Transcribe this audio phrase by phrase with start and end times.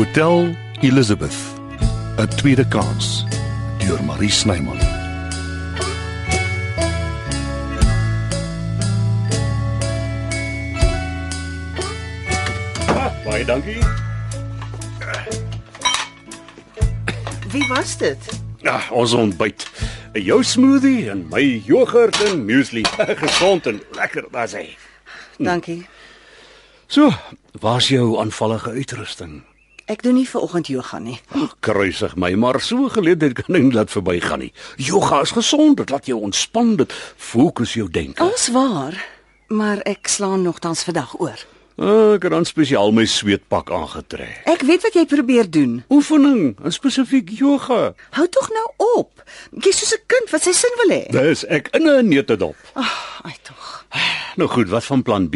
[0.00, 1.36] Hotel Elizabeth.
[2.16, 3.24] 'n Tweede kans
[3.78, 4.78] deur Marie Snyman.
[12.88, 13.84] Ah, baie dankie.
[17.50, 18.40] Wie was dit?
[18.56, 19.68] Ja, ons ontbyt.
[20.12, 22.84] 'n Jou smoothie en my jogurt en muesli.
[23.24, 24.76] Gesond en lekker, daar's hy.
[25.36, 25.86] Dankie.
[26.86, 27.12] So,
[27.52, 29.49] waar's jou aanvallige uitrusting?
[29.90, 31.16] Ek doen nie ver oggend yoga nie.
[31.34, 34.52] Ag, Kruisig my, maar so geleentheid kan ek nie laat verbygaan nie.
[34.78, 38.22] Yoga is gesond, dit laat jou ontspan, dit fokus jou denke.
[38.22, 38.94] Alles waar,
[39.50, 41.42] maar ek slaan nogtans vandag oor.
[41.80, 44.42] Ah, Ek het dan spesiaal my sweetpak aangetrek.
[44.52, 45.78] Ek weet wat jy probeer doen.
[45.90, 47.94] Oefening, en spesifiek yoga.
[48.14, 48.66] Hou tog nou
[49.00, 49.22] op.
[49.64, 51.10] Jy's soos 'n kind wat sy sin wil hê.
[51.10, 52.54] Dis ek in 'n neutedop.
[52.74, 53.79] Ag, ai tog.
[54.38, 55.34] Nou goed, wat van plan B?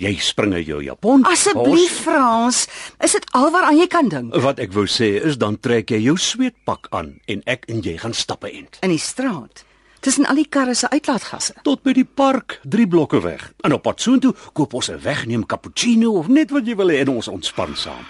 [0.00, 1.24] Jy spring uit jou Japon.
[1.28, 2.64] Asseblief Frans,
[3.04, 4.32] is dit alwaaraan jy kan dink?
[4.42, 7.98] Wat ek wou sê is dan trek jy jou sweetpak aan en ek en jy
[8.00, 8.80] gaan stappe end.
[8.82, 9.64] In die straat,
[10.00, 11.60] tussen al die karre se uitlaatgasse.
[11.62, 13.52] Tot by die park, 3 blokke weg.
[13.62, 17.00] En op pad soontoe koop ons 'n wegneem cappuccino of net wat jy wil hê
[17.04, 18.04] en ons ontspan saam.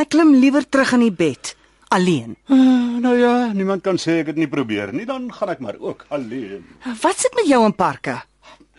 [0.00, 1.56] Ek klim liewer terug in die bed,
[1.88, 2.36] alleen.
[2.48, 5.76] Uh, nou ja, niemand kan sê ek het nie probeer nie, dan gaan ek maar
[5.80, 6.64] ook alleen.
[7.02, 8.22] Wat sit met jou in parke?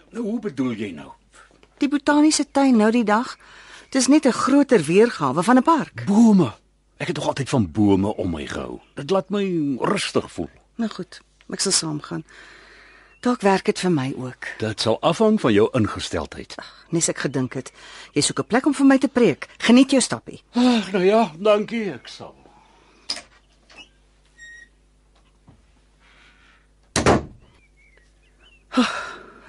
[0.10, 1.12] Nou hoe bedoel jy nou?
[1.80, 3.38] Die botaniese tuin nou die dag.
[3.90, 6.06] Dis net 'n groter weergawe van 'n park.
[6.06, 6.54] Bome.
[6.98, 8.80] Ek het nog altyd van bome om my gehou.
[8.94, 10.50] Dit laat my rustig voel.
[10.76, 12.24] Nou goed, ek sal saamgaan.
[13.20, 14.48] Dalk werk dit vir my ook.
[14.58, 16.56] Dit sal afhang van jou ingesteldheid.
[16.90, 17.72] Nes ek gedink het,
[18.12, 19.48] jy soek 'n plek om vir my te preek.
[19.58, 20.42] Geniet jou stappie.
[20.54, 22.36] Ag, nou ja, dankie, ek sal.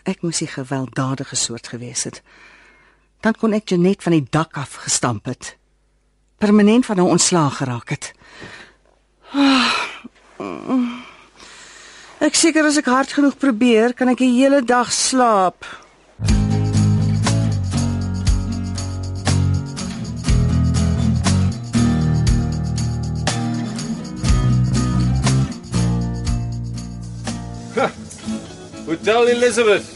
[0.03, 2.23] Ek moes 'n gewelddadige soort gewees het.
[3.20, 5.57] Dan kon ek Janet van die dak af gestamp het.
[6.39, 8.13] Permanent van haar ontslaag geraak het.
[9.33, 9.70] Ah.
[12.20, 15.64] Ek seker as ek hard genoeg probeer, kan ek die hele dag slaap.
[28.91, 29.86] Hotel Elizabeth,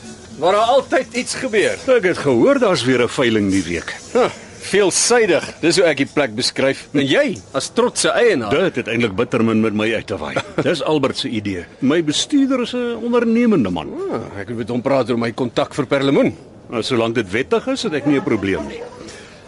[0.44, 1.78] waar daar altyd iets gebeur.
[1.88, 3.96] Ek het gehoor daar's weer 'n veiling die week.
[4.12, 4.28] Huh,
[4.60, 5.44] veelsidig.
[5.60, 6.88] Dis hoe ek die plek beskryf.
[6.92, 8.50] En jy, as trotse eienaar.
[8.50, 10.34] Dit het eintlik bitter min met my uit te waai.
[10.62, 11.64] Dis Albert se idee.
[11.78, 13.88] My bestuurder is 'n ondernemende man.
[14.12, 16.36] Ah, ek wil met hom praat oor my kontak vir Perlemoen.
[16.68, 18.82] Nou solank dit wettig is, het ek nie 'n probleem nie.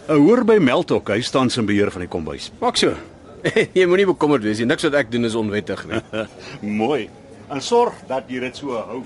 [0.07, 2.51] Ek hoor by Meltok, hy staan in beheer van die kombuis.
[2.59, 2.95] Maak so.
[3.73, 4.65] jy moenie bekommerd wees nie.
[4.65, 6.01] Niks wat ek doen is onwettig nie.
[6.61, 7.09] Mooi.
[7.49, 9.03] En sorg dat jy dit so hou.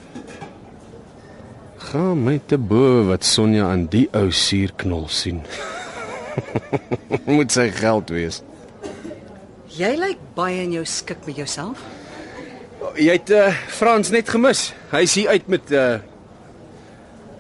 [1.81, 5.41] Gaan my te bo wat Sonja aan die ou suurknol sien.
[7.25, 8.41] Moet sy geld wees.
[9.71, 11.81] Jy lyk baie in jou skik met jouself.
[12.99, 14.69] Jy het uh, Frans net gemis.
[14.91, 15.99] Hy is hier uit met uh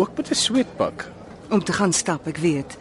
[0.01, 1.05] ook met 'n sweetpak.
[1.51, 2.77] om te gaan stap, ek weet.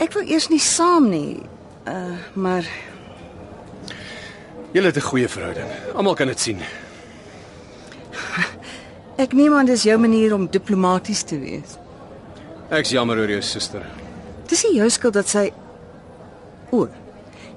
[0.00, 1.42] Ek wou eers nie saam nie.
[1.88, 2.64] Uh, maar
[4.72, 5.66] Julle het 'n goeie verhouding.
[5.94, 6.58] Almal kan dit sien.
[9.20, 11.76] Ek neem aan dis jou manier om diplomaties te wees.
[12.70, 13.84] Ek's jammer oor jou suster.
[14.50, 15.50] Dis nie jou skuld dat sy
[16.70, 16.84] O.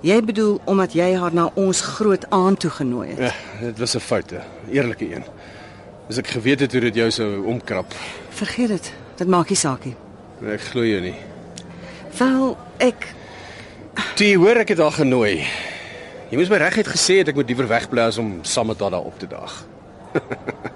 [0.03, 3.19] Jy bedoel omdat jy haar na ons groot aand toe genooi het.
[3.29, 4.41] Ja, dit was 'n fout, 'n
[4.71, 5.23] eerlike een.
[6.09, 7.93] As ek geweet het hoe dit jou sou omkrap,
[8.29, 8.93] Vergeet dit.
[9.17, 9.95] Dit maak nie saak nie.
[10.47, 11.15] ek glo jou nie.
[12.17, 13.13] Wel, ek
[14.17, 15.45] jy hoor ek het haar genooi.
[16.29, 18.91] Jy moes my reguit gesê het ek moet liewer wegbly as om saam met haar
[18.91, 19.65] daar op te daag.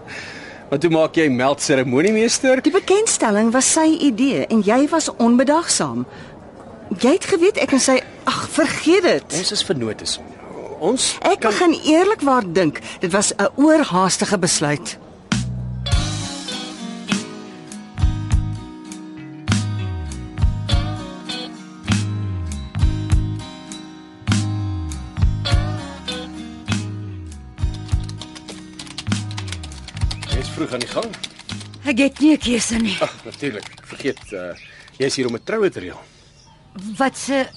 [0.70, 2.60] Maar toe maak jy meld seremoniemeester?
[2.62, 6.04] die bekendstelling was sy idee en jy was onbedagsaam.
[7.00, 9.38] Jy het geweet ek en sy ag, vergeet dit.
[9.40, 10.28] Ons is vennote son.
[10.84, 14.98] Ons Ek kan begin eerlikwaar dink dit was 'n oorhaastige besluit.
[30.48, 31.16] Jy's vroeg aan die gang.
[31.84, 32.96] Ek het nie 'n keuse nie.
[33.02, 33.68] Ag, natuurlik.
[33.84, 34.56] Vergeet uh
[34.98, 36.00] jy's hier om 'n troue te reël.
[36.98, 37.48] Wat se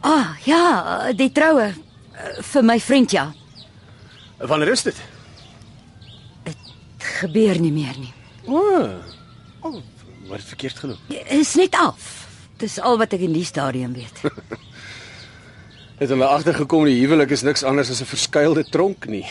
[0.00, 1.74] Ah, ja, die troue
[2.14, 3.34] eh, vir my vriend ja.
[4.38, 4.96] Wanneer is dit?
[6.98, 8.12] Gebeur nie meer nie.
[8.46, 8.56] O.
[8.56, 9.04] Oh,
[9.60, 9.82] oh,
[10.28, 10.98] wat het verkeerd geloop?
[11.28, 12.26] Is net af.
[12.56, 14.20] Dis al wat ek in die stadium weet.
[16.00, 19.26] Het hulle agtergekom die huwelik is niks anders as 'n verskuilde tronk nie.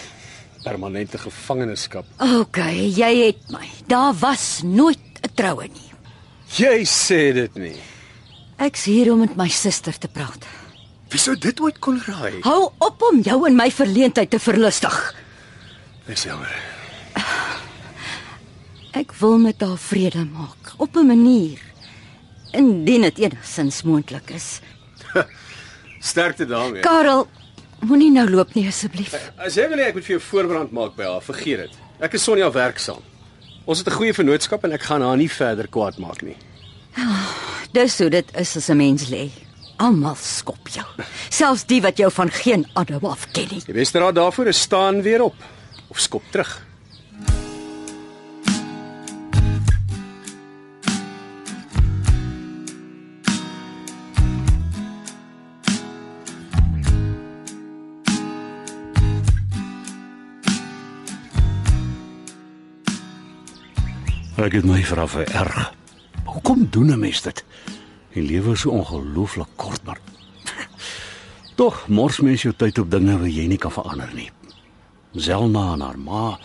[0.63, 2.06] Permanente gevangenskap.
[2.18, 2.58] OK,
[2.96, 3.69] jy het my.
[3.88, 5.92] Daar was nooit 'n troue nie.
[6.58, 7.80] Jy sê dit nie.
[8.58, 10.46] Ek's hier om met my suster te praat.
[11.10, 12.42] Wie sou dit ooit kon raai?
[12.42, 15.16] Hou op om jou en my verleentheid te verlustig.
[16.06, 16.52] Dis jammer.
[18.92, 21.60] Ek wil met haar vrede maak op 'n manier
[22.52, 24.60] indien dit enigstens moontlik is.
[26.12, 26.81] Sterkte daarmee.
[26.81, 27.28] Karel,
[27.81, 29.16] moenie nou loop nie asseblief.
[29.38, 31.80] As jy wil hê ek moet vir jou voorbrand maak by haar, vergeet dit.
[32.01, 33.01] Ek is Sonja werksaam.
[33.66, 36.38] Ons het 'n goeie vennootskap en ek gaan haar nie verder kwaad maak nie.
[37.74, 39.30] Dis hoe dit is as 'n mens lê.
[39.78, 40.86] Almal skop jou.
[41.30, 43.62] Selfs die wat jou van geen adem af ken nie.
[43.66, 45.36] Die beste raad daarvoor is staan weer op
[45.89, 46.70] of skop terug.
[64.39, 65.74] Ek het my vra vir erg.
[66.24, 67.44] Hoekom doen 'n mens dit?
[68.13, 70.00] Die lewe is so ongelooflik kort, maar
[71.60, 74.31] tog mors mens jou tyd op dinge wat jy nie kan verander nie.
[75.13, 76.39] Zelma en haar ma.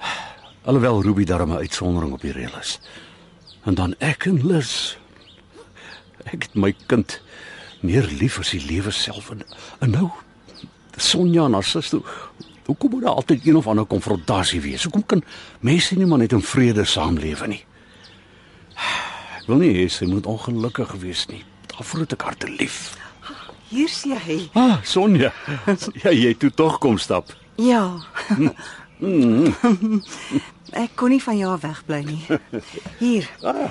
[0.68, 2.80] Alhoewel Ruby daarmee 'n uitsondering op die reël is.
[3.64, 4.98] En dan ek en Lis.
[6.32, 7.20] Ek het my kind
[7.80, 9.42] meer lief as die lewe self en,
[9.78, 10.10] en nou
[10.96, 12.00] Sonja en haar suster.
[12.66, 14.82] Hoekom moet daar altyd een of ander konfrontasie wees?
[14.82, 15.22] Hoekom kan
[15.60, 17.64] mense nie maar net in vrede saamlewe nie?
[19.42, 21.42] Ek wil nie hê sy moet ongelukkig wees nie.
[21.72, 22.92] Daarvoor het ek haar te lief.
[23.72, 24.50] Hier's jy.
[24.54, 25.32] Ah, Sonja.
[26.04, 27.32] Ja, jy toe tog kom stap.
[27.56, 27.98] Ja.
[30.82, 32.22] ek kon nie van jou wegbly nie.
[33.00, 33.26] Hier.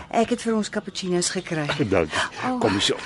[0.09, 1.67] Ek het vir ons cappuccino's gekry.
[1.87, 2.25] Dankie.
[2.59, 2.99] Kom hier.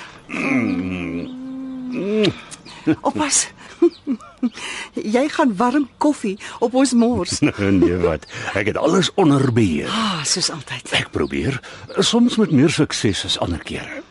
[3.00, 3.48] Oppas.
[5.16, 7.40] jy gaan warm koffie op ons mors.
[7.80, 8.26] nee, wat?
[8.54, 9.88] Ek het alles onder beheer.
[9.90, 10.92] Ah, soos altyd.
[10.92, 11.60] Ek probeer,
[11.98, 14.02] soms met meer sukses as ander kere.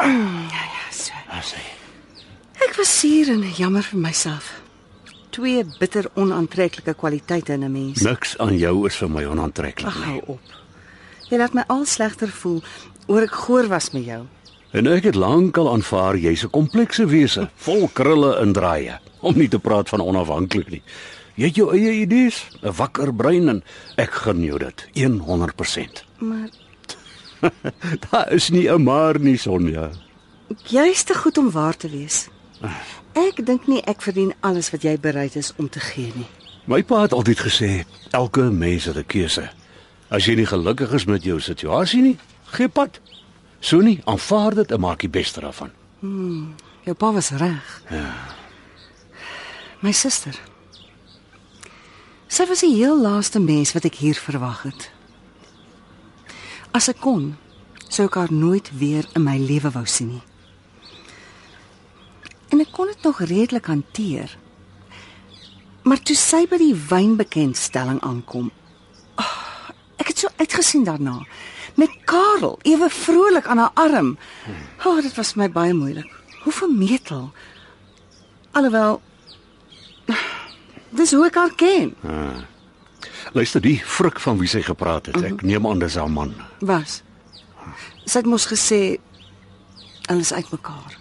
[0.00, 1.12] Ja, so.
[1.30, 1.64] As hy.
[2.66, 4.52] Ek was suur en jammer vir myself.
[5.34, 8.02] Twee bitter onaantreklike kwaliteite in 'n mens.
[8.02, 10.22] Niks aan jou is vir my onaantreklik Ag, hou nie.
[10.26, 10.40] op.
[11.30, 12.62] Jy laat my al slegter voel
[13.06, 14.26] oor ek goor was met jou.
[14.72, 19.48] En ek het lankal aanvaar jy's 'n komplekse wese, vol krulle en draaie, om nie
[19.48, 20.82] te praat van onafhanklik nie.
[21.34, 23.62] Jy het jou eie idees, 'n wakker brein en
[23.96, 26.04] ek gun jou dit 100%.
[26.18, 26.48] Maar
[28.10, 29.90] Daar is nie 'n maar nie, Sonja.
[30.64, 32.28] jy's te goed om waar te wees.
[33.12, 36.26] Ek dink nie ek verdien alles wat jy bereid is om te gee nie.
[36.64, 39.50] My pa het altyd gesê, elke mens het 'n keuse.
[40.08, 43.00] As jy nie gelukkig is met jou situasie nie, gee pad.
[43.60, 45.70] So nie, aanvaar dit en maak die beste daarvan.
[46.86, 47.82] Jou pa was reg.
[47.92, 48.14] Ja.
[49.84, 50.36] My suster.
[52.30, 54.88] Sy was die heel laaste mens wat ek hier verwag het.
[56.72, 57.34] As ek kon,
[57.90, 60.24] sou ek haar nooit weer in my lewe wou sien nie.
[62.50, 64.32] En ek kon dit nog redelik hanteer.
[65.84, 68.50] Maar toe sy by die wynbekendstelling aankom,
[69.20, 69.36] oh,
[70.00, 71.18] ek het so uitgesien daarna
[71.74, 74.18] met Karel ewe vrolik aan haar arm.
[74.84, 76.08] O, oh, dit was my baie moeilik.
[76.42, 77.30] Hoe vermetel.
[78.50, 79.00] Alhoewel
[80.90, 81.92] dis hoe ek haar ken.
[83.32, 86.34] Luister, die frik van wie sy gepraat het, ek neem aan dis haar man.
[86.66, 87.00] Was.
[88.06, 88.98] Sy het mos gesê
[90.08, 90.96] hulle is uitmekaar.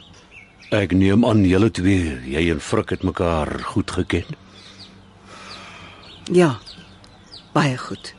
[0.75, 4.37] Ek neem aan julle twee, jy en Frik het mekaar goed geken.
[6.29, 6.59] Ja.
[7.55, 8.13] Baie goed.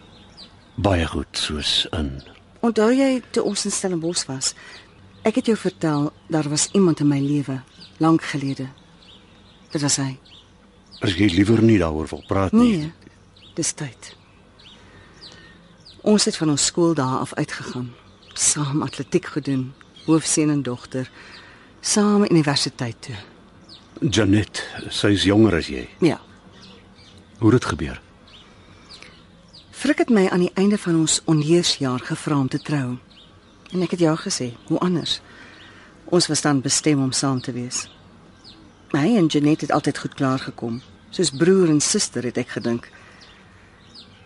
[0.74, 2.16] Baie goed, soos in
[2.60, 4.54] Onthou jy toe ons in Stellenbosch was?
[5.24, 7.60] Ek het jou vertel daar was iemand in my lewe
[7.98, 8.68] lank gelede.
[9.70, 10.18] Dit was hy.
[11.00, 12.76] as jy liewer nie daaroor wil praat nie.
[12.84, 12.92] Nee.
[13.56, 14.12] Dis tyd.
[16.04, 17.90] Ons het van ons skooldae af uitgegaan.
[18.36, 19.70] Saam atletiek gedoen,
[20.06, 21.10] hoofseun en dogter,
[21.80, 23.16] saam universiteit toe.
[24.00, 25.86] Janet, sy's jonger as jy.
[26.04, 26.20] Ja.
[27.40, 28.00] Hoe het dit gebeur?
[29.80, 32.98] Frik het my aan die einde van ons onheersjaar gevra om te trou.
[33.72, 35.20] En ek het ja gesê, hoe anders?
[36.04, 37.86] Ons was dan bestem om saam te wees.
[38.92, 40.82] Hy en Janet het altyd goed klaar gekom.
[41.16, 42.90] Soos broer en suster het ek gedink.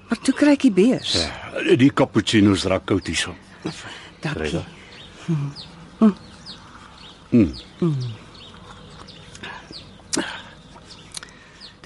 [0.09, 1.13] Maar toe kry ek die beers.
[1.23, 3.37] Ja, die cappuccino's raak koud hierso.
[4.25, 4.43] Dankie.
[4.43, 4.65] Reda.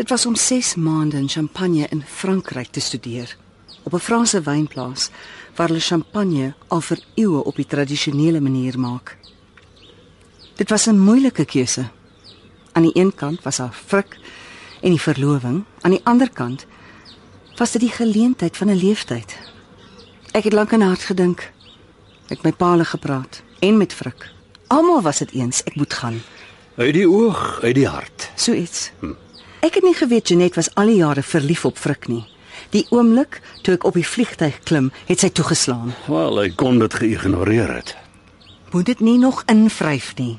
[0.00, 3.36] Dit was om 6 maande in Champagne in Frankryk te studeer
[3.88, 5.10] op 'n Franse wynplaas
[5.56, 9.16] waar hulle champagne al vir eeue op die tradisionele manier maak.
[10.56, 11.88] Dit was 'n moeilike keuse.
[12.72, 14.18] Aan die een kant was haar frik
[14.80, 16.66] en die verloving, aan die ander kant
[17.56, 19.36] was dit die geleentheid van 'n leeftyd.
[20.32, 21.52] Ek het lank en hard gedink.
[22.28, 26.22] Ek met Paul gepraat en met Frik Almal was dit eens ek moet gaan.
[26.76, 28.30] Uit die oog, uit die hart.
[28.34, 28.90] So iets.
[29.60, 32.24] Ek het nie geweet Janet was al die jare verlief op Frik nie.
[32.70, 35.94] Die oomblik toe ek op die vliegtyg klim, het sy toegeslaan.
[36.06, 37.94] Wel, hy kon dit geïgnoreer het.
[38.72, 40.38] Moet dit nie nog invryf nie.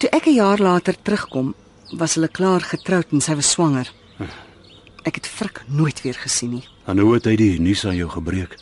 [0.00, 1.54] Toe ek 'n jaar later terugkom,
[1.92, 3.92] was hulle klaar getroud en sy was swanger.
[5.04, 6.64] Ek het Frik nooit weer gesien nie.
[6.86, 8.56] En hoe het hy die nuus aan jou gebreek?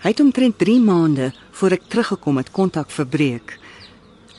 [0.00, 3.58] Hy het omtrent 3 maande voor ek teruggekom het kontak verbreek.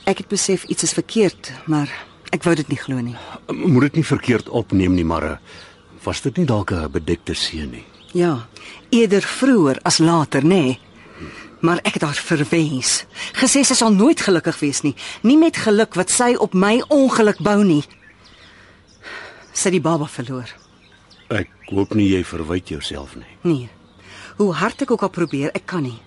[0.04, 1.88] Ek het besef iets is verkeerd, maar
[2.30, 3.16] ek wou dit nie glo nie.
[3.52, 5.40] Moet dit nie verkeerd opneem nie, maar
[6.04, 7.84] was dit nie dalk 'n bedekte seën nie?
[8.12, 8.48] Ja,
[8.90, 10.48] eerder vroeër as later, nê?
[10.48, 10.78] Nee.
[11.60, 13.04] Maar ek het haar verwens.
[13.32, 17.40] Gesê sy sal nooit gelukkig wees nie, nie met geluk wat sy op my ongeluk
[17.42, 17.82] bou nie.
[19.52, 20.54] Sy die baba verloor.
[21.28, 23.36] Ek hoop nie jy verwyd jouself nie.
[23.42, 23.68] Nee.
[24.36, 25.98] Hoe hard ek ook al probeer, ek kan nie.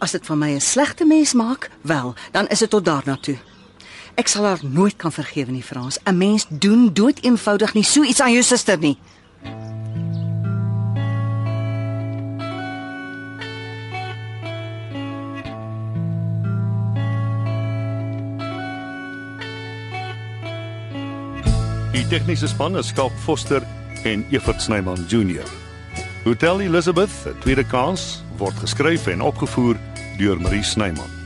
[0.00, 3.38] As dit van my 'n slegte mens maak, wel, dan is dit tot daarna toe.
[4.14, 5.98] Ek sal haar nooit kan vergewe nie, Frans.
[6.04, 8.98] 'n Mens doen dood eenvoudig nie so iets aan jou suster nie.
[22.00, 23.60] Die tegniese span is Skalk Foster
[24.08, 25.44] en Evert Snyman Junior.
[26.24, 29.76] Hotel Elizabeth, 'n tweede kans, word geskryf en opgevoer
[30.16, 31.19] deur Marie Snyman.